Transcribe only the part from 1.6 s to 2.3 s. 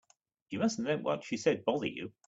bother you.